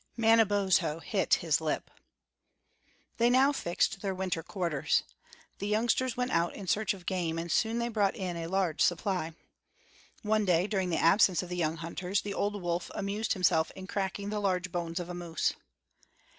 Manabozho 0.17 0.99
hit 0.99 1.35
his 1.45 1.61
lip. 1.61 1.91
They 3.17 3.29
now 3.29 3.51
fixed 3.51 4.01
their 4.01 4.15
winter 4.15 4.41
quarters. 4.41 5.03
The 5.59 5.67
youngsters 5.67 6.17
went 6.17 6.31
out 6.31 6.55
in 6.55 6.65
search 6.65 6.95
of 6.95 7.05
game, 7.05 7.37
and 7.37 7.51
they 7.51 7.53
soon 7.53 7.91
brought 7.91 8.15
in 8.15 8.35
a 8.35 8.47
large 8.47 8.81
supply. 8.81 9.35
One 10.23 10.43
day, 10.43 10.65
during 10.65 10.89
the 10.89 10.97
absence 10.97 11.43
of 11.43 11.49
the 11.49 11.55
young 11.57 11.75
hunters, 11.77 12.23
the 12.23 12.33
old 12.33 12.59
wolf 12.63 12.89
amused 12.95 13.33
himself 13.33 13.69
in 13.75 13.85
cracking 13.85 14.31
the 14.31 14.39
large 14.41 14.71
bones 14.71 14.99
of 14.99 15.07
a 15.07 15.13
moose. 15.13 15.53